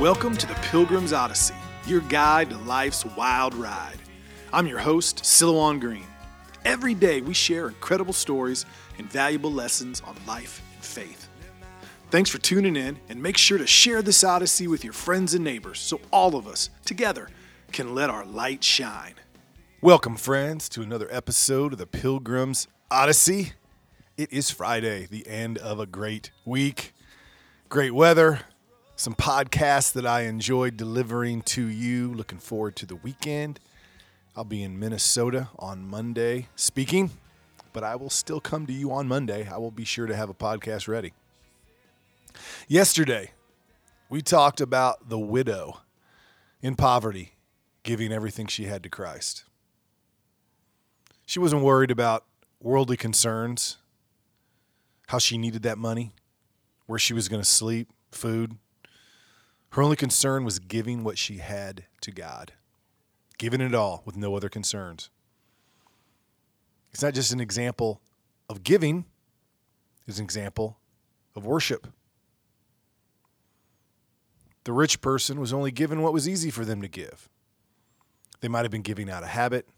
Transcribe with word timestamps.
Welcome 0.00 0.36
to 0.36 0.46
the 0.46 0.54
Pilgrim's 0.54 1.12
Odyssey, 1.12 1.56
your 1.84 2.02
guide 2.02 2.50
to 2.50 2.58
life's 2.58 3.04
wild 3.04 3.52
ride. 3.52 3.98
I'm 4.52 4.68
your 4.68 4.78
host, 4.78 5.24
Silouan 5.24 5.80
Green. 5.80 6.06
Every 6.64 6.94
day 6.94 7.20
we 7.20 7.34
share 7.34 7.66
incredible 7.66 8.12
stories 8.12 8.64
and 8.98 9.10
valuable 9.10 9.52
lessons 9.52 10.00
on 10.06 10.14
life 10.24 10.62
and 10.76 10.84
faith. 10.84 11.28
Thanks 12.12 12.30
for 12.30 12.38
tuning 12.38 12.76
in, 12.76 12.96
and 13.08 13.20
make 13.20 13.36
sure 13.36 13.58
to 13.58 13.66
share 13.66 14.00
this 14.00 14.22
Odyssey 14.22 14.68
with 14.68 14.84
your 14.84 14.92
friends 14.92 15.34
and 15.34 15.42
neighbors 15.42 15.80
so 15.80 16.00
all 16.12 16.36
of 16.36 16.46
us, 16.46 16.70
together, 16.84 17.28
can 17.72 17.92
let 17.92 18.08
our 18.08 18.24
light 18.24 18.62
shine. 18.62 19.14
Welcome, 19.80 20.14
friends, 20.14 20.68
to 20.68 20.82
another 20.82 21.08
episode 21.10 21.72
of 21.72 21.80
the 21.80 21.88
Pilgrim's 21.88 22.68
Odyssey. 22.88 23.54
It 24.16 24.32
is 24.32 24.48
Friday, 24.48 25.08
the 25.10 25.26
end 25.26 25.58
of 25.58 25.80
a 25.80 25.86
great 25.86 26.30
week. 26.44 26.94
Great 27.68 27.94
weather, 27.94 28.42
some 28.98 29.14
podcasts 29.14 29.92
that 29.92 30.04
I 30.04 30.22
enjoyed 30.22 30.76
delivering 30.76 31.42
to 31.42 31.64
you. 31.64 32.12
Looking 32.12 32.38
forward 32.38 32.74
to 32.76 32.86
the 32.86 32.96
weekend. 32.96 33.60
I'll 34.36 34.42
be 34.42 34.60
in 34.60 34.76
Minnesota 34.76 35.50
on 35.56 35.86
Monday 35.86 36.48
speaking, 36.56 37.12
but 37.72 37.84
I 37.84 37.94
will 37.94 38.10
still 38.10 38.40
come 38.40 38.66
to 38.66 38.72
you 38.72 38.90
on 38.90 39.06
Monday. 39.06 39.48
I 39.48 39.56
will 39.56 39.70
be 39.70 39.84
sure 39.84 40.08
to 40.08 40.16
have 40.16 40.28
a 40.28 40.34
podcast 40.34 40.88
ready. 40.88 41.12
Yesterday, 42.66 43.30
we 44.08 44.20
talked 44.20 44.60
about 44.60 45.08
the 45.08 45.18
widow 45.18 45.78
in 46.60 46.74
poverty 46.74 47.34
giving 47.84 48.12
everything 48.12 48.48
she 48.48 48.64
had 48.64 48.82
to 48.82 48.88
Christ. 48.88 49.44
She 51.24 51.38
wasn't 51.38 51.62
worried 51.62 51.92
about 51.92 52.24
worldly 52.60 52.96
concerns, 52.96 53.76
how 55.06 55.18
she 55.18 55.38
needed 55.38 55.62
that 55.62 55.78
money, 55.78 56.10
where 56.86 56.98
she 56.98 57.14
was 57.14 57.28
going 57.28 57.40
to 57.40 57.48
sleep, 57.48 57.90
food. 58.10 58.56
Her 59.70 59.82
only 59.82 59.96
concern 59.96 60.44
was 60.44 60.58
giving 60.58 61.04
what 61.04 61.18
she 61.18 61.38
had 61.38 61.84
to 62.00 62.10
God, 62.10 62.52
giving 63.36 63.60
it 63.60 63.74
all 63.74 64.02
with 64.04 64.16
no 64.16 64.34
other 64.34 64.48
concerns. 64.48 65.10
It's 66.92 67.02
not 67.02 67.14
just 67.14 67.32
an 67.32 67.40
example 67.40 68.00
of 68.48 68.62
giving, 68.62 69.04
it's 70.06 70.18
an 70.18 70.24
example 70.24 70.78
of 71.36 71.44
worship. 71.44 71.86
The 74.64 74.72
rich 74.72 75.00
person 75.00 75.40
was 75.40 75.52
only 75.52 75.70
given 75.70 76.02
what 76.02 76.12
was 76.12 76.28
easy 76.28 76.50
for 76.50 76.64
them 76.64 76.82
to 76.82 76.88
give. 76.88 77.28
They 78.40 78.48
might 78.48 78.62
have 78.62 78.70
been 78.70 78.82
giving 78.82 79.10
out 79.10 79.22
of 79.22 79.28
habit. 79.30 79.68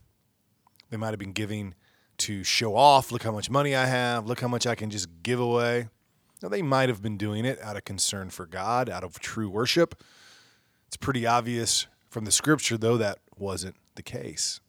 They 0.90 0.96
might 0.96 1.10
have 1.10 1.18
been 1.18 1.32
giving 1.32 1.74
to 2.18 2.44
show 2.44 2.76
off. 2.76 3.12
Look 3.12 3.22
how 3.22 3.32
much 3.32 3.50
money 3.50 3.74
I 3.74 3.86
have. 3.86 4.26
Look 4.26 4.40
how 4.40 4.48
much 4.48 4.66
I 4.66 4.74
can 4.74 4.90
just 4.90 5.08
give 5.22 5.40
away. 5.40 5.88
Now, 6.42 6.48
they 6.48 6.62
might 6.62 6.88
have 6.88 7.02
been 7.02 7.16
doing 7.16 7.44
it 7.44 7.60
out 7.60 7.76
of 7.76 7.84
concern 7.84 8.30
for 8.30 8.46
God, 8.46 8.88
out 8.88 9.04
of 9.04 9.20
true 9.20 9.48
worship. 9.48 10.02
It's 10.86 10.96
pretty 10.96 11.26
obvious 11.26 11.86
from 12.08 12.24
the 12.24 12.32
scripture, 12.32 12.78
though, 12.78 12.96
that 12.96 13.18
wasn't 13.36 13.76
the 13.94 14.02
case. 14.02 14.60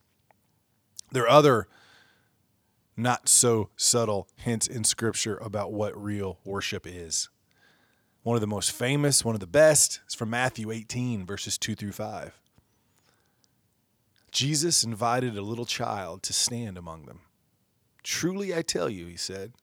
There 1.11 1.23
are 1.23 1.29
other 1.29 1.67
not 2.97 3.27
so 3.27 3.69
subtle 3.75 4.27
hints 4.35 4.67
in 4.67 4.83
scripture 4.83 5.37
about 5.37 5.71
what 5.71 6.01
real 6.01 6.39
worship 6.43 6.85
is. 6.85 7.29
One 8.23 8.35
of 8.35 8.41
the 8.41 8.47
most 8.47 8.71
famous, 8.71 9.25
one 9.25 9.33
of 9.33 9.41
the 9.41 9.47
best, 9.47 10.01
is 10.07 10.13
from 10.13 10.29
Matthew 10.29 10.71
18, 10.71 11.25
verses 11.25 11.57
2 11.57 11.73
through 11.75 11.93
5. 11.93 12.39
Jesus 14.31 14.83
invited 14.83 15.35
a 15.35 15.41
little 15.41 15.65
child 15.65 16.21
to 16.23 16.33
stand 16.33 16.77
among 16.77 17.05
them. 17.05 17.21
Truly 18.03 18.55
I 18.55 18.61
tell 18.61 18.89
you, 18.89 19.07
he 19.07 19.17
said, 19.17 19.53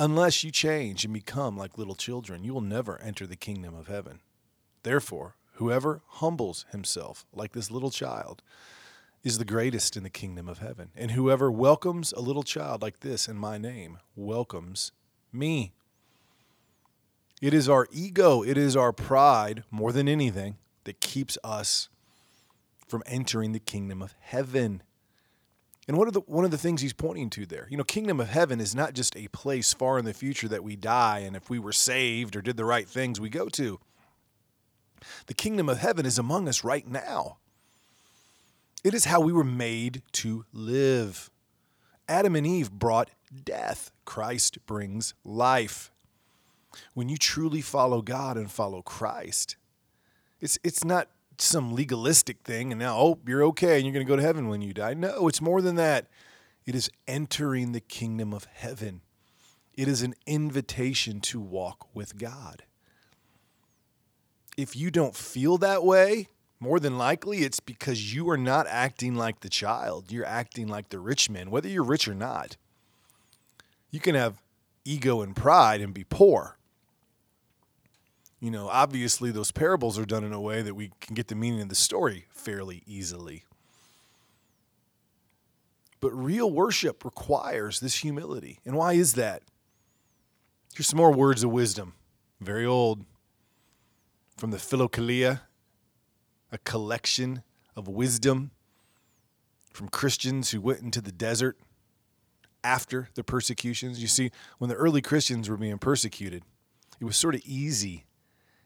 unless 0.00 0.42
you 0.42 0.50
change 0.50 1.04
and 1.04 1.12
become 1.12 1.58
like 1.58 1.76
little 1.76 1.94
children, 1.94 2.42
you 2.42 2.54
will 2.54 2.62
never 2.62 2.98
enter 3.02 3.26
the 3.26 3.36
kingdom 3.36 3.74
of 3.74 3.86
heaven. 3.86 4.20
Therefore, 4.82 5.36
whoever 5.54 6.00
humbles 6.06 6.64
himself 6.72 7.26
like 7.34 7.52
this 7.52 7.70
little 7.70 7.90
child 7.90 8.42
is 9.22 9.36
the 9.36 9.44
greatest 9.44 9.98
in 9.98 10.02
the 10.02 10.08
kingdom 10.08 10.48
of 10.48 10.60
heaven. 10.60 10.88
And 10.96 11.10
whoever 11.10 11.52
welcomes 11.52 12.12
a 12.12 12.20
little 12.20 12.42
child 12.42 12.80
like 12.80 13.00
this 13.00 13.28
in 13.28 13.36
my 13.36 13.58
name 13.58 13.98
welcomes 14.16 14.90
me. 15.34 15.74
It 17.42 17.52
is 17.52 17.68
our 17.68 17.86
ego, 17.92 18.42
it 18.42 18.56
is 18.56 18.74
our 18.76 18.94
pride 18.94 19.64
more 19.70 19.92
than 19.92 20.08
anything 20.08 20.56
that 20.84 21.00
keeps 21.00 21.36
us 21.44 21.90
from 22.88 23.02
entering 23.04 23.52
the 23.52 23.60
kingdom 23.60 24.00
of 24.00 24.14
heaven. 24.18 24.82
And 25.88 25.96
what 25.96 26.06
are 26.06 26.12
the 26.12 26.20
one 26.20 26.44
of 26.44 26.50
the 26.50 26.58
things 26.58 26.82
he's 26.82 26.92
pointing 26.92 27.30
to 27.30 27.46
there? 27.46 27.66
You 27.70 27.76
know, 27.76 27.84
kingdom 27.84 28.20
of 28.20 28.28
heaven 28.28 28.60
is 28.60 28.74
not 28.74 28.94
just 28.94 29.16
a 29.16 29.28
place 29.28 29.72
far 29.72 29.98
in 29.98 30.04
the 30.04 30.14
future 30.14 30.48
that 30.48 30.62
we 30.62 30.76
die 30.76 31.20
and 31.20 31.34
if 31.34 31.50
we 31.50 31.58
were 31.58 31.72
saved 31.72 32.36
or 32.36 32.42
did 32.42 32.56
the 32.56 32.64
right 32.64 32.88
things 32.88 33.20
we 33.20 33.28
go 33.28 33.48
to. 33.48 33.80
The 35.26 35.34
kingdom 35.34 35.68
of 35.68 35.78
heaven 35.78 36.06
is 36.06 36.18
among 36.18 36.48
us 36.48 36.62
right 36.62 36.86
now. 36.86 37.38
It 38.84 38.94
is 38.94 39.06
how 39.06 39.20
we 39.20 39.32
were 39.32 39.44
made 39.44 40.02
to 40.12 40.44
live. 40.52 41.30
Adam 42.08 42.34
and 42.34 42.46
Eve 42.46 42.70
brought 42.70 43.10
death. 43.44 43.90
Christ 44.04 44.64
brings 44.66 45.14
life. 45.24 45.90
When 46.94 47.08
you 47.08 47.16
truly 47.16 47.60
follow 47.60 48.02
God 48.02 48.36
and 48.36 48.50
follow 48.50 48.82
Christ, 48.82 49.56
it's 50.40 50.58
it's 50.62 50.84
not 50.84 51.08
some 51.42 51.74
legalistic 51.74 52.38
thing 52.44 52.72
and 52.72 52.78
now 52.78 52.96
oh 52.96 53.18
you're 53.26 53.44
okay 53.44 53.76
and 53.76 53.84
you're 53.84 53.92
going 53.92 54.04
to 54.04 54.10
go 54.10 54.16
to 54.16 54.22
heaven 54.22 54.48
when 54.48 54.62
you 54.62 54.72
die. 54.72 54.94
No 54.94 55.28
it's 55.28 55.40
more 55.40 55.62
than 55.62 55.76
that. 55.76 56.06
It 56.66 56.74
is 56.74 56.90
entering 57.08 57.72
the 57.72 57.80
kingdom 57.80 58.32
of 58.32 58.44
heaven. 58.44 59.02
It 59.74 59.88
is 59.88 60.02
an 60.02 60.14
invitation 60.26 61.20
to 61.22 61.40
walk 61.40 61.88
with 61.94 62.18
god. 62.18 62.64
If 64.56 64.76
you 64.76 64.90
don't 64.90 65.16
feel 65.16 65.58
that 65.58 65.84
way 65.84 66.28
more 66.58 66.78
than 66.78 66.98
likely 66.98 67.38
it's 67.38 67.60
because 67.60 68.14
you 68.14 68.28
are 68.28 68.36
not 68.36 68.66
acting 68.68 69.14
like 69.14 69.40
the 69.40 69.48
child. 69.48 70.12
You're 70.12 70.26
acting 70.26 70.68
like 70.68 70.90
the 70.90 70.98
rich 70.98 71.30
man 71.30 71.50
whether 71.50 71.68
you're 71.68 71.82
rich 71.82 72.06
or 72.06 72.14
not. 72.14 72.56
You 73.90 74.00
can 74.00 74.14
have 74.14 74.42
ego 74.84 75.22
and 75.22 75.34
pride 75.34 75.80
and 75.80 75.92
be 75.92 76.04
poor 76.04 76.58
you 78.40 78.50
know, 78.50 78.68
obviously 78.68 79.30
those 79.30 79.52
parables 79.52 79.98
are 79.98 80.06
done 80.06 80.24
in 80.24 80.32
a 80.32 80.40
way 80.40 80.62
that 80.62 80.74
we 80.74 80.90
can 81.00 81.14
get 81.14 81.28
the 81.28 81.34
meaning 81.34 81.60
of 81.60 81.68
the 81.68 81.74
story 81.74 82.26
fairly 82.30 82.82
easily. 82.86 83.44
But 86.00 86.12
real 86.12 86.50
worship 86.50 87.04
requires 87.04 87.80
this 87.80 87.96
humility. 87.96 88.58
And 88.64 88.74
why 88.74 88.94
is 88.94 89.14
that? 89.14 89.42
Here's 90.74 90.88
some 90.88 90.96
more 90.96 91.12
words 91.12 91.44
of 91.44 91.50
wisdom, 91.50 91.92
very 92.40 92.64
old, 92.64 93.04
from 94.38 94.50
the 94.50 94.56
Philokalia, 94.56 95.40
a 96.50 96.58
collection 96.58 97.42
of 97.76 97.86
wisdom 97.86 98.52
from 99.70 99.88
Christians 99.88 100.50
who 100.50 100.60
went 100.62 100.80
into 100.80 101.02
the 101.02 101.12
desert 101.12 101.58
after 102.64 103.10
the 103.14 103.22
persecutions. 103.22 104.00
You 104.00 104.08
see, 104.08 104.30
when 104.56 104.70
the 104.70 104.76
early 104.76 105.02
Christians 105.02 105.50
were 105.50 105.58
being 105.58 105.78
persecuted, 105.78 106.44
it 106.98 107.04
was 107.04 107.18
sort 107.18 107.34
of 107.34 107.42
easy 107.44 108.04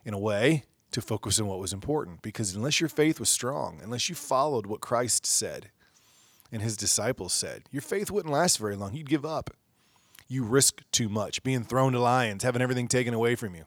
in 0.04 0.14
a 0.14 0.18
way, 0.18 0.64
to 0.90 1.00
focus 1.00 1.40
on 1.40 1.46
what 1.46 1.58
was 1.58 1.72
important. 1.72 2.22
Because 2.22 2.54
unless 2.54 2.80
your 2.80 2.88
faith 2.88 3.18
was 3.18 3.28
strong, 3.28 3.80
unless 3.82 4.08
you 4.08 4.14
followed 4.14 4.66
what 4.66 4.80
Christ 4.80 5.26
said 5.26 5.70
and 6.52 6.62
his 6.62 6.76
disciples 6.76 7.32
said, 7.32 7.64
your 7.70 7.82
faith 7.82 8.10
wouldn't 8.10 8.32
last 8.32 8.58
very 8.58 8.76
long. 8.76 8.94
You'd 8.94 9.08
give 9.08 9.24
up. 9.24 9.50
You 10.28 10.44
risk 10.44 10.82
too 10.92 11.08
much, 11.08 11.42
being 11.42 11.64
thrown 11.64 11.92
to 11.92 12.00
lions, 12.00 12.44
having 12.44 12.62
everything 12.62 12.88
taken 12.88 13.12
away 13.12 13.34
from 13.34 13.54
you. 13.54 13.64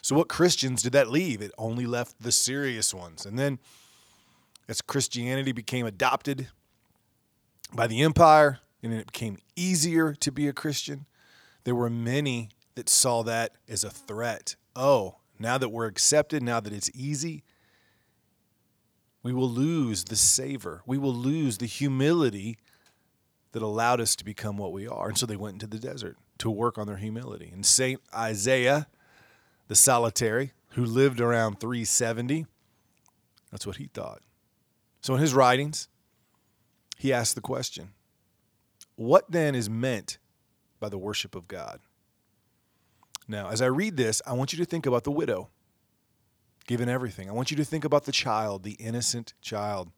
So, 0.00 0.16
what 0.16 0.28
Christians 0.28 0.82
did 0.82 0.92
that 0.92 1.10
leave? 1.10 1.40
It 1.40 1.52
only 1.58 1.86
left 1.86 2.20
the 2.20 2.32
serious 2.32 2.92
ones. 2.92 3.24
And 3.24 3.38
then, 3.38 3.58
as 4.68 4.80
Christianity 4.80 5.52
became 5.52 5.86
adopted 5.86 6.48
by 7.72 7.86
the 7.86 8.02
empire 8.02 8.60
and 8.82 8.92
it 8.92 9.12
became 9.12 9.38
easier 9.56 10.12
to 10.14 10.32
be 10.32 10.48
a 10.48 10.52
Christian, 10.52 11.06
there 11.64 11.74
were 11.74 11.90
many 11.90 12.50
that 12.74 12.88
saw 12.88 13.22
that 13.22 13.52
as 13.68 13.84
a 13.84 13.90
threat. 13.90 14.56
Oh, 14.74 15.16
now 15.38 15.58
that 15.58 15.70
we're 15.70 15.86
accepted, 15.86 16.42
now 16.42 16.60
that 16.60 16.72
it's 16.72 16.90
easy, 16.94 17.42
we 19.22 19.32
will 19.32 19.48
lose 19.48 20.04
the 20.04 20.16
savor. 20.16 20.82
We 20.86 20.98
will 20.98 21.14
lose 21.14 21.58
the 21.58 21.66
humility 21.66 22.58
that 23.52 23.62
allowed 23.62 24.00
us 24.00 24.16
to 24.16 24.24
become 24.24 24.56
what 24.56 24.72
we 24.72 24.88
are. 24.88 25.08
And 25.08 25.18
so 25.18 25.26
they 25.26 25.36
went 25.36 25.54
into 25.54 25.66
the 25.66 25.78
desert 25.78 26.16
to 26.38 26.50
work 26.50 26.78
on 26.78 26.86
their 26.86 26.96
humility. 26.96 27.50
And 27.52 27.64
St. 27.64 28.00
Isaiah, 28.14 28.88
the 29.68 29.76
solitary, 29.76 30.52
who 30.70 30.84
lived 30.84 31.20
around 31.20 31.60
370, 31.60 32.46
that's 33.50 33.66
what 33.66 33.76
he 33.76 33.86
thought. 33.92 34.22
So 35.02 35.14
in 35.14 35.20
his 35.20 35.34
writings, 35.34 35.88
he 36.96 37.12
asked 37.12 37.34
the 37.34 37.40
question 37.40 37.90
What 38.96 39.30
then 39.30 39.54
is 39.54 39.68
meant 39.68 40.18
by 40.80 40.88
the 40.88 40.98
worship 40.98 41.34
of 41.34 41.46
God? 41.46 41.80
Now, 43.32 43.48
as 43.48 43.62
I 43.62 43.66
read 43.66 43.96
this, 43.96 44.20
I 44.26 44.34
want 44.34 44.52
you 44.52 44.58
to 44.58 44.66
think 44.66 44.84
about 44.84 45.04
the 45.04 45.10
widow 45.10 45.48
given 46.66 46.86
everything. 46.86 47.30
I 47.30 47.32
want 47.32 47.50
you 47.50 47.56
to 47.56 47.64
think 47.64 47.82
about 47.82 48.04
the 48.04 48.12
child, 48.12 48.62
the 48.62 48.72
innocent 48.72 49.32
child, 49.40 49.90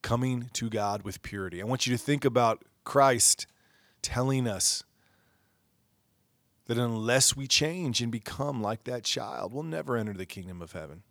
coming 0.00 0.48
to 0.54 0.70
God 0.70 1.02
with 1.02 1.22
purity. 1.22 1.60
I 1.60 1.66
want 1.66 1.86
you 1.86 1.94
to 1.94 2.02
think 2.02 2.24
about 2.24 2.64
Christ 2.82 3.46
telling 4.00 4.48
us 4.48 4.84
that 6.64 6.78
unless 6.78 7.36
we 7.36 7.46
change 7.46 8.00
and 8.00 8.10
become 8.10 8.62
like 8.62 8.84
that 8.84 9.04
child, 9.04 9.52
we'll 9.52 9.62
never 9.62 9.94
enter 9.94 10.14
the 10.14 10.24
kingdom 10.24 10.62
of 10.62 10.72
heaven. 10.72 11.02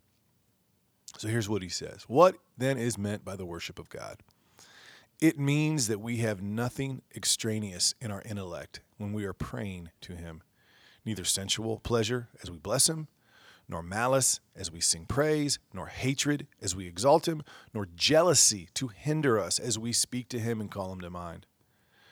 So 1.16 1.28
here's 1.28 1.48
what 1.48 1.62
he 1.62 1.68
says 1.68 2.02
What 2.08 2.34
then 2.58 2.76
is 2.76 2.98
meant 2.98 3.24
by 3.24 3.36
the 3.36 3.46
worship 3.46 3.78
of 3.78 3.88
God? 3.88 4.16
It 5.20 5.38
means 5.38 5.86
that 5.86 6.00
we 6.00 6.16
have 6.18 6.42
nothing 6.42 7.02
extraneous 7.14 7.94
in 8.00 8.10
our 8.10 8.22
intellect 8.22 8.80
when 8.98 9.12
we 9.12 9.24
are 9.24 9.32
praying 9.32 9.90
to 10.00 10.16
him, 10.16 10.42
neither 11.04 11.24
sensual 11.24 11.78
pleasure 11.78 12.28
as 12.42 12.50
we 12.50 12.58
bless 12.58 12.88
him, 12.88 13.08
nor 13.68 13.82
malice 13.82 14.40
as 14.54 14.70
we 14.70 14.80
sing 14.80 15.06
praise, 15.06 15.58
nor 15.72 15.86
hatred 15.86 16.46
as 16.60 16.76
we 16.76 16.86
exalt 16.86 17.26
him, 17.26 17.42
nor 17.72 17.86
jealousy 17.94 18.68
to 18.74 18.88
hinder 18.88 19.38
us 19.38 19.58
as 19.58 19.78
we 19.78 19.92
speak 19.92 20.28
to 20.28 20.38
him 20.38 20.60
and 20.60 20.70
call 20.70 20.92
him 20.92 21.00
to 21.00 21.10
mind. 21.10 21.46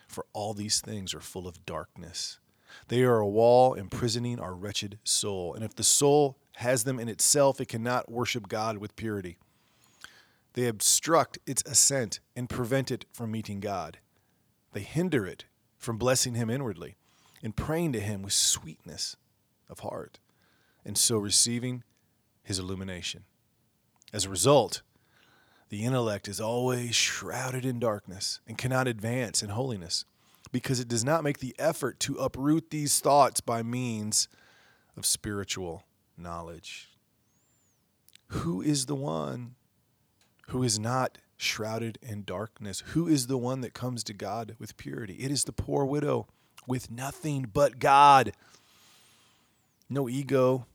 For 0.09 0.27
all 0.33 0.55
these 0.55 0.81
things 0.81 1.15
are 1.15 1.21
full 1.21 1.47
of 1.47 1.65
darkness. 1.67 2.39
They 2.89 3.03
are 3.03 3.19
a 3.19 3.29
wall 3.29 3.75
imprisoning 3.75 4.39
our 4.39 4.55
wretched 4.55 4.99
soul. 5.05 5.55
And 5.55 5.63
if 5.65 5.75
the 5.75 5.85
soul 5.85 6.39
has 6.57 6.85
them 6.85 6.99
in 6.99 7.09
itself, 7.09 7.61
it 7.61 7.69
cannot 7.69 8.11
worship 8.11 8.49
God 8.49 8.79
with 8.79 8.97
purity. 8.97 9.37
They 10.55 10.67
obstruct 10.67 11.39
its 11.47 11.63
ascent 11.67 12.21
and 12.37 12.49
prevent 12.49 12.91
it 12.91 13.07
from 13.13 13.31
meeting 13.31 13.61
God. 13.61 13.99
They 14.73 14.81
hinder 14.81 15.27
it 15.27 15.47
from 15.79 15.99
blessing 15.99 16.35
Him 16.35 16.51
inwardly 16.51 16.97
and 17.43 17.57
praying 17.57 17.93
to 17.93 18.01
Him 18.01 18.23
with 18.23 18.33
sweetness 18.33 19.17
of 19.69 19.81
heart, 19.81 20.19
and 20.85 20.97
so 20.97 21.19
receiving 21.19 21.83
His 22.43 22.59
illumination. 22.59 23.25
As 24.13 24.27
a 24.27 24.31
result, 24.31 24.83
the 25.71 25.85
intellect 25.85 26.29
is 26.29 26.41
always 26.41 26.95
shrouded 26.95 27.65
in 27.65 27.79
darkness 27.79 28.41
and 28.47 28.59
cannot 28.59 28.87
advance 28.87 29.43
in 29.43 29.49
holiness 29.51 30.05
because 30.53 30.79
it 30.79 30.89
does 30.89 31.05
not 31.05 31.25
make 31.25 31.39
the 31.39 31.55
effort 31.59 31.99
to 32.01 32.19
uproot 32.19 32.71
these 32.71 33.01
thoughts 33.01 33.41
by 33.41 33.63
means 33.63 34.29
of 34.97 35.07
spiritual 35.07 35.85
knowledge. 36.17 36.91
Who 38.29 38.61
is 38.61 38.87
the 38.87 38.95
one 38.95 39.55
who 40.49 40.63
is 40.63 40.79
not 40.79 41.19
shrouded 41.39 41.99
in 42.03 42.25
darkness? 42.25 42.83
Who 42.89 43.09
is 43.09 43.27
the 43.27 43.39
one 43.39 43.63
that 43.63 43.73
comes 43.73 44.05
to 44.05 44.13
God 44.13 44.57
with 44.59 44.77
purity? 44.77 45.15
It 45.15 45.31
is 45.31 45.45
the 45.45 45.53
poor 45.53 45.85
widow 45.85 46.29
with 46.67 46.91
nothing 46.91 47.49
but 47.53 47.79
God. 47.79 48.33
No 49.89 50.09
ego, 50.09 50.67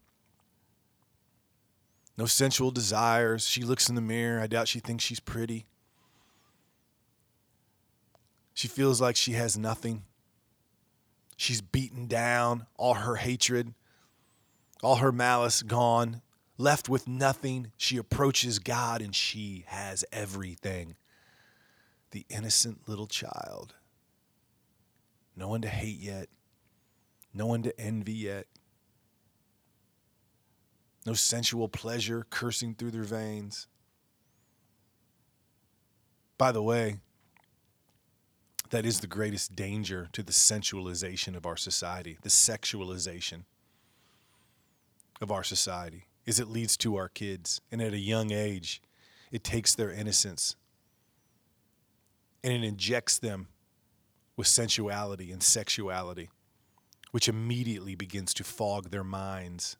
no 2.17 2.25
sensual 2.25 2.71
desires. 2.71 3.47
She 3.47 3.63
looks 3.63 3.89
in 3.89 3.95
the 3.95 4.01
mirror. 4.01 4.41
I 4.41 4.47
doubt 4.47 4.67
she 4.67 4.79
thinks 4.79 5.03
she's 5.03 5.19
pretty. 5.19 5.65
She 8.53 8.67
feels 8.67 8.99
like 8.99 9.15
she 9.15 9.33
has 9.33 9.57
nothing. 9.57 10.03
She's 11.35 11.61
beaten 11.61 12.07
down, 12.07 12.65
all 12.75 12.95
her 12.95 13.17
hatred, 13.17 13.75
all 14.81 14.95
her 14.95 15.11
malice 15.11 15.61
gone, 15.61 16.23
left 16.57 16.89
with 16.89 17.07
nothing. 17.07 17.71
She 17.77 17.97
approaches 17.97 18.57
God 18.57 18.99
and 19.03 19.15
she 19.15 19.65
has 19.67 20.03
everything. 20.11 20.95
The 22.09 22.25
innocent 22.29 22.89
little 22.89 23.05
child. 23.05 23.75
No 25.37 25.47
one 25.47 25.61
to 25.61 25.69
hate 25.69 25.99
yet, 25.99 26.29
no 27.31 27.45
one 27.45 27.61
to 27.61 27.79
envy 27.79 28.13
yet, 28.13 28.47
no 31.05 31.13
sensual 31.13 31.69
pleasure 31.69 32.25
coursing 32.31 32.73
through 32.73 32.89
their 32.89 33.03
veins. 33.03 33.67
By 36.39 36.51
the 36.51 36.63
way, 36.63 36.97
that 38.71 38.83
is 38.83 38.99
the 38.99 39.07
greatest 39.07 39.55
danger 39.55 40.09
to 40.11 40.23
the 40.23 40.33
sensualization 40.33 41.37
of 41.37 41.45
our 41.45 41.55
society, 41.55 42.17
the 42.23 42.29
sexualization 42.29 43.43
of 45.21 45.31
our 45.31 45.43
society, 45.43 46.07
is 46.25 46.39
it 46.39 46.47
leads 46.47 46.75
to 46.77 46.95
our 46.95 47.09
kids. 47.09 47.61
And 47.71 47.79
at 47.79 47.93
a 47.93 47.99
young 47.99 48.31
age, 48.31 48.81
it 49.31 49.43
takes 49.43 49.75
their 49.75 49.91
innocence 49.91 50.55
and 52.43 52.53
it 52.53 52.63
injects 52.63 53.19
them 53.19 53.47
with 54.37 54.47
sensuality 54.47 55.31
and 55.31 55.43
sexuality, 55.43 56.29
which 57.11 57.27
immediately 57.27 57.95
begins 57.95 58.33
to 58.35 58.43
fog 58.43 58.91
their 58.91 59.03
minds 59.03 59.75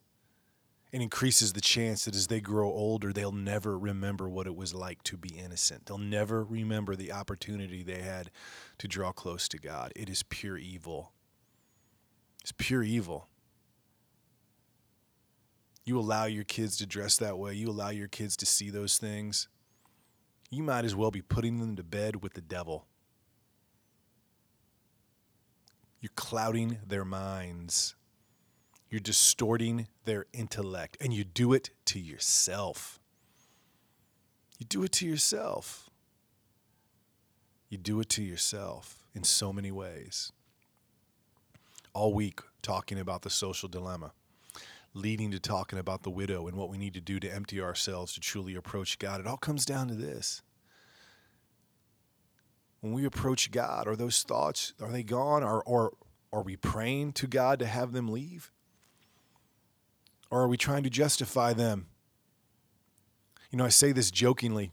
and 0.93 1.03
increases 1.03 1.53
the 1.53 1.61
chance 1.61 2.05
that 2.05 2.15
as 2.15 2.27
they 2.27 2.39
grow 2.39 2.67
older, 2.67 3.11
they'll 3.11 3.31
never 3.31 3.77
remember 3.77 4.29
what 4.29 4.47
it 4.47 4.55
was 4.55 4.73
like 4.73 5.03
to 5.03 5.17
be 5.17 5.29
innocent. 5.37 5.85
They'll 5.85 5.97
never 5.97 6.43
remember 6.43 6.95
the 6.95 7.11
opportunity 7.11 7.83
they 7.83 8.01
had 8.01 8.31
to 8.79 8.87
draw 8.87 9.11
close 9.11 9.47
to 9.49 9.57
God. 9.57 9.91
It 9.95 10.09
is 10.09 10.23
pure 10.23 10.57
evil. 10.57 11.11
It's 12.41 12.53
pure 12.53 12.83
evil. 12.83 13.27
You 15.83 15.99
allow 15.99 16.25
your 16.25 16.45
kids 16.45 16.77
to 16.77 16.85
dress 16.85 17.17
that 17.17 17.37
way, 17.37 17.53
you 17.53 17.69
allow 17.69 17.89
your 17.89 18.07
kids 18.07 18.35
to 18.37 18.45
see 18.45 18.69
those 18.69 18.97
things, 18.97 19.47
you 20.49 20.63
might 20.63 20.85
as 20.85 20.95
well 20.95 21.11
be 21.11 21.21
putting 21.21 21.59
them 21.59 21.75
to 21.75 21.83
bed 21.83 22.21
with 22.23 22.33
the 22.33 22.41
devil. 22.41 22.87
You're 26.07 26.13
clouding 26.15 26.77
their 26.87 27.03
minds. 27.03 27.93
You're 28.89 29.01
distorting 29.01 29.89
their 30.05 30.25
intellect, 30.31 30.95
and 31.01 31.11
you 31.11 31.25
do 31.25 31.51
it 31.51 31.71
to 31.87 31.99
yourself. 31.99 33.01
You 34.57 34.65
do 34.65 34.83
it 34.83 34.93
to 34.93 35.05
yourself. 35.05 35.89
You 37.67 37.77
do 37.77 37.99
it 37.99 38.07
to 38.11 38.23
yourself 38.23 39.03
in 39.13 39.25
so 39.25 39.51
many 39.51 39.69
ways. 39.69 40.31
All 41.93 42.13
week, 42.13 42.39
talking 42.61 42.97
about 42.97 43.23
the 43.23 43.29
social 43.29 43.67
dilemma, 43.67 44.13
leading 44.93 45.31
to 45.31 45.41
talking 45.41 45.77
about 45.77 46.03
the 46.03 46.09
widow 46.09 46.47
and 46.47 46.55
what 46.55 46.69
we 46.69 46.77
need 46.77 46.93
to 46.93 47.01
do 47.01 47.19
to 47.19 47.29
empty 47.29 47.59
ourselves 47.59 48.13
to 48.13 48.21
truly 48.21 48.55
approach 48.55 48.97
God. 48.97 49.19
It 49.19 49.27
all 49.27 49.35
comes 49.35 49.65
down 49.65 49.89
to 49.89 49.93
this. 49.93 50.41
When 52.81 52.93
we 52.93 53.05
approach 53.05 53.51
God, 53.51 53.87
are 53.87 53.95
those 53.95 54.23
thoughts, 54.23 54.73
are 54.79 54.91
they 54.91 55.03
gone? 55.03 55.43
Or, 55.43 55.63
or 55.63 55.93
are 56.31 56.43
we 56.43 56.55
praying 56.55 57.13
to 57.13 57.27
God 57.27 57.59
to 57.59 57.65
have 57.65 57.91
them 57.91 58.07
leave? 58.07 58.51
Or 60.29 60.41
are 60.41 60.47
we 60.47 60.57
trying 60.57 60.83
to 60.83 60.89
justify 60.89 61.53
them? 61.53 61.87
You 63.51 63.57
know, 63.57 63.65
I 63.65 63.69
say 63.69 63.91
this 63.91 64.11
jokingly 64.11 64.71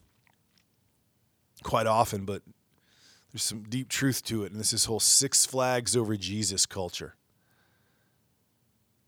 quite 1.62 1.86
often, 1.86 2.24
but 2.24 2.42
there's 3.32 3.42
some 3.42 3.62
deep 3.62 3.88
truth 3.88 4.22
to 4.24 4.44
it. 4.44 4.52
And 4.52 4.60
this 4.60 4.72
is 4.72 4.84
whole 4.84 5.00
Six 5.00 5.46
Flags 5.46 5.96
over 5.96 6.16
Jesus 6.16 6.66
culture. 6.66 7.14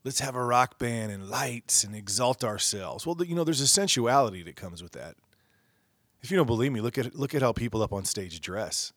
Let's 0.04 0.20
have 0.20 0.36
a 0.36 0.44
rock 0.44 0.78
band 0.78 1.10
and 1.10 1.28
lights 1.28 1.82
and 1.82 1.94
exalt 1.94 2.44
ourselves. 2.44 3.04
Well, 3.04 3.16
you 3.24 3.34
know, 3.34 3.42
there's 3.42 3.60
a 3.60 3.66
sensuality 3.66 4.42
that 4.44 4.54
comes 4.54 4.82
with 4.82 4.92
that. 4.92 5.16
If 6.26 6.32
you 6.32 6.36
don't 6.38 6.48
believe 6.48 6.72
me, 6.72 6.80
look 6.80 6.98
at 6.98 7.14
look 7.14 7.36
at 7.36 7.42
how 7.42 7.52
people 7.52 7.82
up 7.82 7.92
on 7.92 8.04
stage 8.04 8.40
dress. 8.40 8.92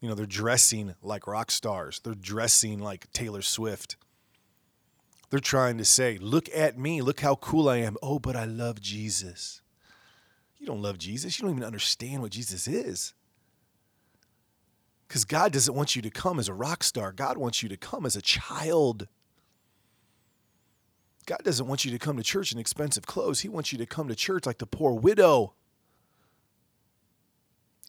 You 0.00 0.08
know, 0.08 0.14
they're 0.14 0.24
dressing 0.24 0.94
like 1.02 1.26
rock 1.26 1.50
stars. 1.50 2.00
They're 2.02 2.14
dressing 2.14 2.78
like 2.78 3.12
Taylor 3.12 3.42
Swift. 3.42 3.98
They're 5.28 5.38
trying 5.38 5.76
to 5.76 5.84
say, 5.84 6.16
look 6.16 6.48
at 6.54 6.78
me, 6.78 7.02
look 7.02 7.20
how 7.20 7.34
cool 7.34 7.68
I 7.68 7.76
am. 7.76 7.98
Oh, 8.02 8.18
but 8.18 8.34
I 8.34 8.46
love 8.46 8.80
Jesus. 8.80 9.60
You 10.56 10.64
don't 10.64 10.80
love 10.80 10.96
Jesus. 10.96 11.38
You 11.38 11.42
don't 11.44 11.58
even 11.58 11.66
understand 11.66 12.22
what 12.22 12.30
Jesus 12.32 12.66
is. 12.66 13.12
Because 15.06 15.26
God 15.26 15.52
doesn't 15.52 15.74
want 15.74 15.94
you 15.94 16.00
to 16.00 16.08
come 16.08 16.38
as 16.38 16.48
a 16.48 16.54
rock 16.54 16.84
star, 16.84 17.12
God 17.12 17.36
wants 17.36 17.62
you 17.62 17.68
to 17.68 17.76
come 17.76 18.06
as 18.06 18.16
a 18.16 18.22
child. 18.22 19.08
God 21.26 21.42
doesn't 21.44 21.66
want 21.66 21.84
you 21.84 21.90
to 21.90 21.98
come 21.98 22.16
to 22.16 22.22
church 22.22 22.50
in 22.50 22.58
expensive 22.58 23.04
clothes. 23.04 23.40
He 23.40 23.50
wants 23.50 23.72
you 23.72 23.78
to 23.78 23.84
come 23.84 24.08
to 24.08 24.14
church 24.14 24.46
like 24.46 24.56
the 24.56 24.66
poor 24.66 24.94
widow. 24.94 25.52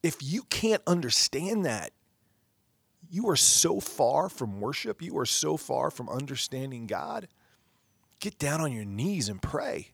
If 0.07 0.23
you 0.23 0.43
can't 0.43 0.81
understand 0.87 1.65
that, 1.65 1.91
you 3.09 3.27
are 3.27 3.35
so 3.35 3.81
far 3.81 4.29
from 4.29 4.61
worship, 4.61 5.01
you 5.01 5.17
are 5.17 5.25
so 5.25 5.57
far 5.57 5.91
from 5.91 6.07
understanding 6.07 6.87
God. 6.87 7.27
Get 8.21 8.39
down 8.39 8.61
on 8.61 8.71
your 8.71 8.85
knees 8.85 9.27
and 9.27 9.41
pray. 9.41 9.89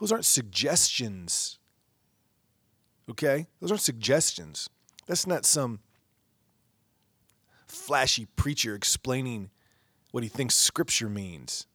Those 0.00 0.10
aren't 0.10 0.24
suggestions. 0.24 1.60
Okay? 3.08 3.46
Those 3.60 3.70
aren't 3.70 3.82
suggestions. 3.82 4.68
That's 5.06 5.28
not 5.28 5.46
some 5.46 5.78
flashy 7.68 8.26
preacher 8.34 8.74
explaining 8.74 9.50
what 10.10 10.24
he 10.24 10.28
thinks 10.28 10.56
scripture 10.56 11.08
means 11.08 11.68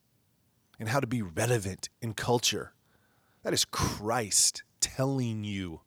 and 0.78 0.90
how 0.90 1.00
to 1.00 1.06
be 1.06 1.22
relevant 1.22 1.88
in 2.02 2.12
culture. 2.12 2.74
That 3.44 3.54
is 3.54 3.64
Christ 3.64 4.62
telling 4.78 5.42
you 5.42 5.80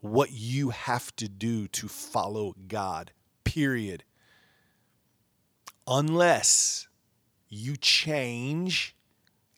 what 0.00 0.30
you 0.32 0.70
have 0.70 1.14
to 1.16 1.28
do 1.28 1.68
to 1.68 1.88
follow 1.88 2.54
God, 2.68 3.12
period. 3.44 4.04
Unless 5.86 6.88
you 7.48 7.76
change 7.76 8.94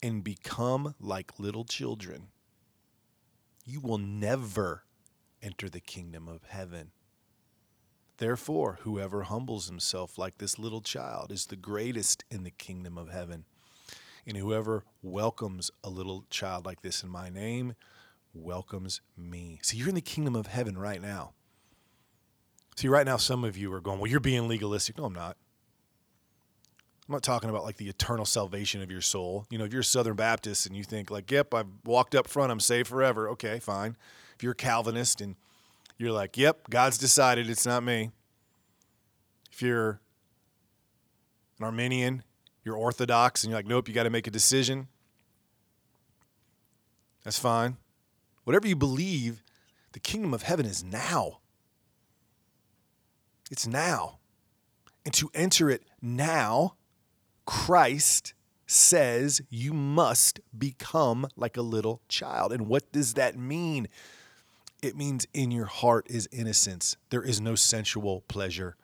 and 0.03 0.23
become 0.23 0.95
like 1.01 1.39
little 1.39 1.65
children, 1.65 2.29
you 3.65 3.81
will 3.81 3.99
never 3.99 4.85
enter 5.43 5.69
the 5.69 5.81
kingdom 5.81 6.29
of 6.29 6.45
heaven. 6.49 6.91
Therefore, 8.19 8.79
whoever 8.83 9.23
humbles 9.23 9.69
himself 9.69 10.19
like 10.19 10.39
this 10.39 10.59
little 10.59 10.81
child 10.81 11.31
is 11.31 11.47
the 11.47 11.57
greatest 11.57 12.25
in 12.31 12.43
the 12.43 12.51
kingdom 12.51 12.99
of 12.99 13.11
heaven. 13.11 13.45
And 14.27 14.37
whoever 14.37 14.85
welcomes 15.03 15.71
a 15.85 15.89
little 15.89 16.25
child 16.29 16.67
like 16.67 16.83
this 16.83 17.03
in 17.03 17.09
my 17.09 17.31
name 17.31 17.75
welcomes 18.35 19.01
me. 19.17 19.59
See, 19.63 19.77
you're 19.77 19.89
in 19.89 19.95
the 19.95 20.01
kingdom 20.01 20.37
of 20.37 20.47
heaven 20.47 20.77
right 20.79 21.01
now. 21.01 21.33
See, 22.77 22.89
right 22.89 23.07
now, 23.07 23.17
some 23.17 23.45
of 23.45 23.57
you 23.57 23.73
are 23.73 23.81
going, 23.81 23.99
Well, 23.99 24.11
you're 24.11 24.21
being 24.21 24.47
legalistic. 24.49 24.99
No, 24.99 25.05
I'm 25.05 25.13
not. 25.13 25.37
I'm 27.09 27.15
not 27.15 27.23
talking 27.23 27.49
about 27.49 27.65
like 27.65 27.79
the 27.79 27.89
eternal 27.89 28.27
salvation 28.27 28.83
of 28.83 28.91
your 28.91 29.01
soul. 29.01 29.47
You 29.51 29.59
know, 29.59 29.65
if 29.65 29.73
you're 29.73 29.81
a 29.81 29.85
Southern 29.85 30.15
Baptist 30.15 30.67
and 30.67 30.77
you 30.77 30.85
think, 30.85 31.11
like, 31.11 31.31
yep, 31.31 31.55
I've 31.55 31.67
walked 31.85 32.15
up 32.15 32.29
front, 32.29 32.53
I'm 32.53 32.61
saved 32.61 32.87
forever. 32.87 33.31
Okay, 33.31 33.59
fine. 33.61 33.97
If 34.37 34.43
you're 34.43 34.53
a 34.53 34.57
Calvinist 34.57 35.23
and 35.23 35.35
you're 35.97 36.13
like, 36.13 36.37
yep, 36.37 36.69
God's 36.69 36.99
decided 36.99 37.49
it's 37.49 37.67
not 37.67 37.83
me. 37.83 38.11
If 39.51 39.63
you're 39.63 40.01
an 41.59 41.65
Arminian, 41.65 42.23
you're 42.63 42.77
Orthodox, 42.77 43.43
and 43.43 43.51
you're 43.51 43.59
like, 43.59 43.67
nope, 43.67 43.89
you 43.89 43.95
got 43.95 44.05
to 44.05 44.11
make 44.11 44.27
a 44.27 44.31
decision. 44.31 44.89
That's 47.25 47.39
fine. 47.39 47.79
Whatever 48.49 48.67
you 48.67 48.77
believe, 48.77 49.43
the 49.93 50.01
kingdom 50.01 50.33
of 50.33 50.45
heaven 50.45 50.65
is 50.65 50.83
now. 50.83 51.41
It's 53.51 53.67
now. 53.67 54.21
And 55.05 55.13
to 55.13 55.31
enter 55.35 55.69
it 55.69 55.83
now, 56.01 56.77
Christ 57.45 58.33
says 58.67 59.43
you 59.51 59.75
must 59.75 60.41
become 60.57 61.29
like 61.37 61.59
a 61.59 61.61
little 61.61 62.01
child. 62.09 62.55
And 62.55 62.69
what 62.69 62.91
does 62.91 63.13
that 63.15 63.37
mean? 63.37 63.87
It 64.81 64.97
means 64.97 65.27
in 65.35 65.51
your 65.51 65.67
heart 65.67 66.07
is 66.09 66.27
innocence. 66.33 66.97
There 67.11 67.23
is 67.23 67.43
no 67.43 67.55
sensual 67.55 68.23
pleasure, 68.29 68.77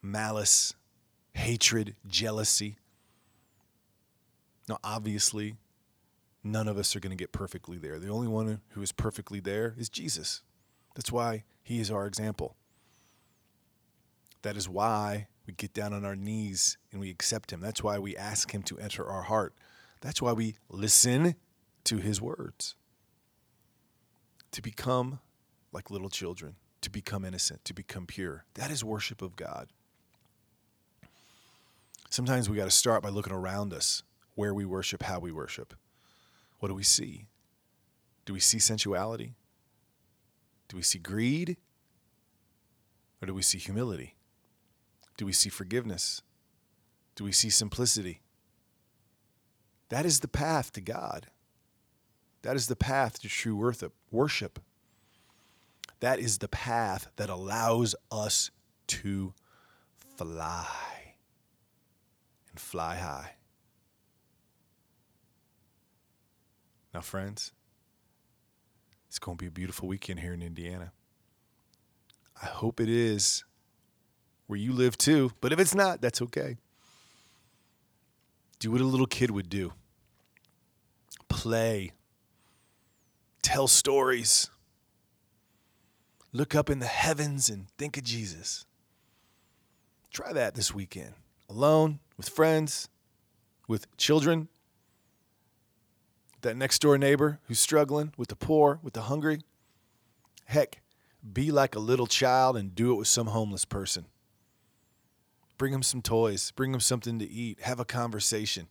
malice, 0.00 0.72
hatred, 1.32 1.96
jealousy. 2.06 2.76
Now, 4.68 4.78
obviously, 4.84 5.56
none 6.42 6.68
of 6.68 6.78
us 6.78 6.94
are 6.94 7.00
going 7.00 7.10
to 7.10 7.16
get 7.16 7.32
perfectly 7.32 7.78
there. 7.78 7.98
The 7.98 8.08
only 8.08 8.28
one 8.28 8.60
who 8.70 8.82
is 8.82 8.92
perfectly 8.92 9.40
there 9.40 9.74
is 9.76 9.88
Jesus. 9.88 10.42
That's 10.94 11.12
why 11.12 11.44
he 11.62 11.80
is 11.80 11.90
our 11.90 12.06
example. 12.06 12.56
That 14.42 14.56
is 14.56 14.68
why 14.68 15.28
we 15.46 15.54
get 15.54 15.72
down 15.74 15.92
on 15.92 16.04
our 16.04 16.16
knees 16.16 16.76
and 16.92 17.00
we 17.00 17.10
accept 17.10 17.52
him. 17.52 17.60
That's 17.60 17.82
why 17.82 17.98
we 17.98 18.16
ask 18.16 18.52
him 18.52 18.62
to 18.64 18.78
enter 18.78 19.06
our 19.06 19.22
heart. 19.22 19.54
That's 20.00 20.22
why 20.22 20.32
we 20.32 20.56
listen 20.68 21.34
to 21.84 21.96
his 21.96 22.20
words 22.20 22.74
to 24.52 24.62
become 24.62 25.20
like 25.72 25.90
little 25.90 26.08
children, 26.08 26.56
to 26.80 26.90
become 26.90 27.24
innocent, 27.24 27.64
to 27.64 27.74
become 27.74 28.06
pure. 28.06 28.44
That 28.54 28.70
is 28.70 28.84
worship 28.84 29.22
of 29.22 29.36
God. 29.36 29.68
Sometimes 32.10 32.48
we 32.48 32.56
got 32.56 32.64
to 32.64 32.70
start 32.70 33.02
by 33.02 33.10
looking 33.10 33.32
around 33.32 33.72
us 33.74 34.02
where 34.34 34.54
we 34.54 34.64
worship, 34.64 35.02
how 35.02 35.18
we 35.18 35.32
worship. 35.32 35.74
What 36.58 36.68
do 36.68 36.74
we 36.74 36.82
see? 36.82 37.26
Do 38.24 38.32
we 38.32 38.40
see 38.40 38.58
sensuality? 38.58 39.34
Do 40.68 40.76
we 40.76 40.82
see 40.82 40.98
greed? 40.98 41.56
Or 43.22 43.26
do 43.26 43.34
we 43.34 43.42
see 43.42 43.58
humility? 43.58 44.16
Do 45.16 45.26
we 45.26 45.32
see 45.32 45.48
forgiveness? 45.48 46.22
Do 47.16 47.24
we 47.24 47.32
see 47.32 47.50
simplicity? 47.50 48.20
That 49.88 50.04
is 50.04 50.20
the 50.20 50.28
path 50.28 50.72
to 50.72 50.80
God. 50.80 51.28
That 52.42 52.54
is 52.54 52.68
the 52.68 52.76
path 52.76 53.20
to 53.22 53.28
true 53.28 53.56
worship. 54.10 54.60
That 56.00 56.20
is 56.20 56.38
the 56.38 56.48
path 56.48 57.08
that 57.16 57.30
allows 57.30 57.96
us 58.12 58.50
to 58.88 59.34
fly 60.16 61.16
and 62.50 62.60
fly 62.60 62.96
high. 62.96 63.37
Now, 66.94 67.00
friends, 67.00 67.52
it's 69.08 69.18
going 69.18 69.36
to 69.36 69.42
be 69.42 69.48
a 69.48 69.50
beautiful 69.50 69.88
weekend 69.88 70.20
here 70.20 70.32
in 70.32 70.42
Indiana. 70.42 70.92
I 72.42 72.46
hope 72.46 72.80
it 72.80 72.88
is 72.88 73.44
where 74.46 74.58
you 74.58 74.72
live 74.72 74.96
too, 74.96 75.32
but 75.40 75.52
if 75.52 75.58
it's 75.58 75.74
not, 75.74 76.00
that's 76.00 76.22
okay. 76.22 76.56
Do 78.58 78.70
what 78.72 78.80
a 78.80 78.84
little 78.84 79.06
kid 79.06 79.30
would 79.30 79.48
do 79.48 79.72
play 81.28 81.92
tell 83.42 83.68
stories. 83.68 84.50
Look 86.32 86.54
up 86.54 86.68
in 86.68 86.80
the 86.80 86.86
heavens 86.86 87.48
and 87.48 87.66
think 87.78 87.96
of 87.96 88.04
Jesus. 88.04 88.66
Try 90.10 90.32
that 90.32 90.54
this 90.54 90.74
weekend. 90.74 91.14
Alone, 91.48 92.00
with 92.16 92.28
friends, 92.28 92.88
with 93.66 93.86
children, 93.96 94.48
that 96.42 96.56
next 96.56 96.80
door 96.80 96.98
neighbor 96.98 97.40
who's 97.44 97.58
struggling, 97.60 98.12
with 98.16 98.28
the 98.28 98.36
poor, 98.36 98.78
with 98.82 98.94
the 98.94 99.02
hungry. 99.02 99.40
Heck, 100.44 100.80
be 101.32 101.50
like 101.50 101.74
a 101.74 101.80
little 101.80 102.06
child 102.06 102.56
and 102.56 102.74
do 102.74 102.92
it 102.92 102.96
with 102.96 103.08
some 103.08 103.28
homeless 103.28 103.64
person. 103.64 104.06
Bring 105.56 105.72
them 105.72 105.82
some 105.82 106.02
toys, 106.02 106.52
bring 106.52 106.72
them 106.72 106.80
something 106.80 107.18
to 107.18 107.28
eat, 107.28 107.60
have 107.62 107.80
a 107.80 107.84
conversation. 107.84 108.68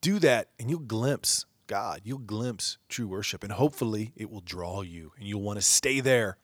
Do 0.00 0.18
that, 0.20 0.48
and 0.58 0.70
you'll 0.70 0.78
glimpse 0.80 1.44
God. 1.66 2.00
You'll 2.04 2.18
glimpse 2.18 2.78
true 2.88 3.06
worship, 3.06 3.44
and 3.44 3.52
hopefully 3.52 4.12
it 4.16 4.30
will 4.30 4.40
draw 4.40 4.82
you 4.82 5.12
and 5.16 5.26
you'll 5.26 5.42
want 5.42 5.58
to 5.58 5.64
stay 5.64 6.00
there. 6.00 6.36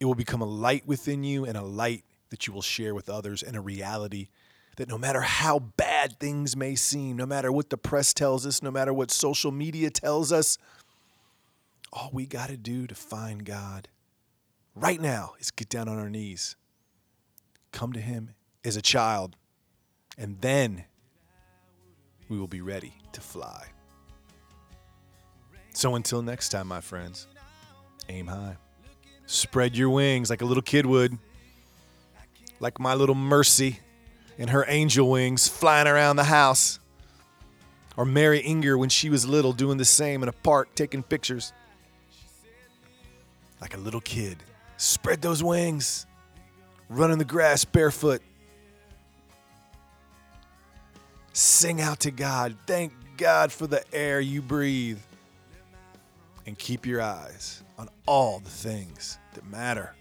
It 0.00 0.06
will 0.06 0.14
become 0.14 0.42
a 0.42 0.46
light 0.46 0.86
within 0.86 1.22
you 1.24 1.44
and 1.44 1.56
a 1.56 1.62
light 1.62 2.04
that 2.30 2.46
you 2.46 2.52
will 2.52 2.62
share 2.62 2.94
with 2.94 3.08
others 3.08 3.42
and 3.42 3.56
a 3.56 3.60
reality 3.60 4.28
that 4.76 4.88
no 4.88 4.96
matter 4.96 5.20
how 5.20 5.58
bad 5.58 6.18
things 6.18 6.56
may 6.56 6.74
seem, 6.74 7.16
no 7.16 7.26
matter 7.26 7.52
what 7.52 7.70
the 7.70 7.76
press 7.76 8.14
tells 8.14 8.46
us, 8.46 8.62
no 8.62 8.70
matter 8.70 8.92
what 8.92 9.10
social 9.10 9.50
media 9.50 9.90
tells 9.90 10.32
us, 10.32 10.56
all 11.92 12.10
we 12.12 12.26
got 12.26 12.48
to 12.48 12.56
do 12.56 12.86
to 12.86 12.94
find 12.94 13.44
God 13.44 13.88
right 14.74 15.00
now 15.00 15.34
is 15.38 15.50
get 15.50 15.68
down 15.68 15.88
on 15.88 15.98
our 15.98 16.08
knees, 16.08 16.56
come 17.70 17.92
to 17.92 18.00
Him 18.00 18.30
as 18.64 18.76
a 18.76 18.82
child, 18.82 19.36
and 20.16 20.40
then 20.40 20.84
we 22.28 22.38
will 22.38 22.48
be 22.48 22.62
ready 22.62 22.94
to 23.12 23.20
fly. 23.20 23.66
So 25.74 25.94
until 25.94 26.22
next 26.22 26.48
time, 26.50 26.68
my 26.68 26.80
friends, 26.80 27.26
aim 28.08 28.26
high. 28.26 28.56
Spread 29.26 29.76
your 29.76 29.90
wings 29.90 30.30
like 30.30 30.42
a 30.42 30.44
little 30.44 30.62
kid 30.62 30.86
would, 30.86 31.16
like 32.60 32.80
my 32.80 32.94
little 32.94 33.14
Mercy 33.14 33.80
and 34.42 34.50
her 34.50 34.64
angel 34.66 35.08
wings 35.08 35.46
flying 35.46 35.86
around 35.86 36.16
the 36.16 36.24
house. 36.24 36.80
Or 37.96 38.04
Mary 38.04 38.40
Inger 38.40 38.76
when 38.76 38.88
she 38.88 39.08
was 39.08 39.24
little 39.24 39.52
doing 39.52 39.78
the 39.78 39.84
same 39.84 40.20
in 40.24 40.28
a 40.28 40.32
park 40.32 40.74
taking 40.74 41.04
pictures. 41.04 41.52
Like 43.60 43.74
a 43.74 43.76
little 43.76 44.00
kid. 44.00 44.38
Spread 44.78 45.22
those 45.22 45.44
wings. 45.44 46.06
Run 46.88 47.12
in 47.12 47.18
the 47.18 47.24
grass 47.24 47.64
barefoot. 47.64 48.20
Sing 51.32 51.80
out 51.80 52.00
to 52.00 52.10
God. 52.10 52.56
Thank 52.66 52.92
God 53.16 53.52
for 53.52 53.68
the 53.68 53.84
air 53.94 54.18
you 54.20 54.42
breathe. 54.42 54.98
And 56.46 56.58
keep 56.58 56.84
your 56.84 57.00
eyes 57.00 57.62
on 57.78 57.88
all 58.06 58.40
the 58.40 58.50
things 58.50 59.20
that 59.34 59.48
matter. 59.48 59.94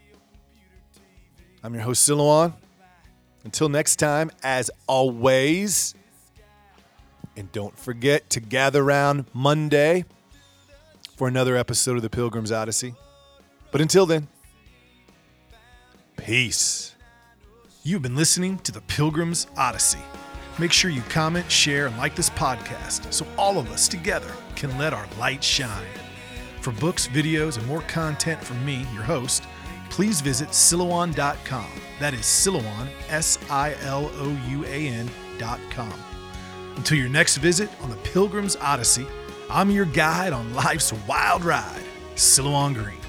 I'm 1.63 1.75
your 1.75 1.83
host, 1.83 2.09
Silouan. 2.09 2.53
Until 3.43 3.69
next 3.69 3.95
time, 3.95 4.31
as 4.43 4.69
always, 4.87 5.95
and 7.35 7.51
don't 7.51 7.77
forget 7.77 8.29
to 8.31 8.39
gather 8.39 8.83
around 8.83 9.25
Monday 9.33 10.05
for 11.15 11.27
another 11.27 11.55
episode 11.57 11.95
of 11.95 12.01
the 12.01 12.09
Pilgrim's 12.09 12.51
Odyssey. 12.51 12.93
But 13.71 13.81
until 13.81 14.05
then, 14.05 14.27
peace. 16.17 16.95
You've 17.83 18.03
been 18.03 18.15
listening 18.15 18.59
to 18.59 18.71
the 18.71 18.81
Pilgrim's 18.81 19.47
Odyssey. 19.57 19.99
Make 20.59 20.71
sure 20.71 20.91
you 20.91 21.01
comment, 21.09 21.49
share, 21.49 21.87
and 21.87 21.97
like 21.97 22.15
this 22.15 22.29
podcast 22.29 23.11
so 23.11 23.25
all 23.37 23.57
of 23.57 23.71
us 23.71 23.87
together 23.87 24.31
can 24.55 24.77
let 24.77 24.93
our 24.93 25.07
light 25.17 25.43
shine. 25.43 25.87
For 26.59 26.71
books, 26.73 27.07
videos, 27.07 27.57
and 27.57 27.65
more 27.65 27.81
content 27.83 28.43
from 28.43 28.63
me, 28.63 28.85
your 28.93 29.01
host, 29.01 29.43
please 29.91 30.21
visit 30.21 30.49
Silouan.com. 30.49 31.69
That 31.99 32.13
is 32.15 32.21
Silouan, 32.21 32.87
S 33.09 33.37
I 33.49 33.75
L 33.81 34.09
O 34.15 34.39
U 34.49 34.65
A 34.65 34.87
N.com. 34.87 35.93
Until 36.77 36.97
your 36.97 37.09
next 37.09 37.37
visit 37.37 37.69
on 37.83 37.89
the 37.89 37.97
Pilgrim's 37.97 38.55
Odyssey, 38.55 39.05
I'm 39.49 39.69
your 39.69 39.85
guide 39.85 40.33
on 40.33 40.53
life's 40.53 40.93
wild 41.07 41.43
ride, 41.43 41.83
Silouan 42.15 42.73
Green. 42.73 43.00